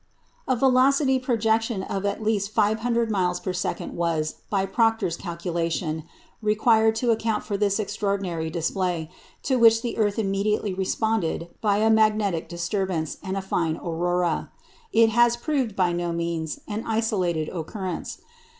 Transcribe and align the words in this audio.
"A 0.47 0.55
velocity 0.55 1.17
of 1.17 1.21
projection 1.21 1.83
of 1.83 2.07
at 2.07 2.23
least 2.23 2.49
500 2.53 3.11
miles 3.11 3.39
per 3.39 3.53
second 3.53 3.95
was, 3.95 4.37
by 4.49 4.65
Proctor's 4.65 5.15
calculation, 5.15 6.05
required 6.41 6.95
to 6.95 7.11
account 7.11 7.43
for 7.43 7.55
this 7.55 7.77
extraordinary 7.77 8.49
display, 8.49 9.11
to 9.43 9.57
which 9.59 9.83
the 9.83 9.99
earth 9.99 10.17
immediately 10.17 10.73
responded 10.73 11.49
by 11.61 11.77
a 11.77 11.91
magnetic 11.91 12.49
disturbance, 12.49 13.17
and 13.21 13.37
a 13.37 13.43
fine 13.43 13.77
aurora. 13.77 14.49
It 14.91 15.11
has 15.11 15.37
proved 15.37 15.75
by 15.75 15.91
no 15.93 16.11
means 16.11 16.61
an 16.67 16.83
isolated 16.87 17.49
occurrence. 17.49 18.17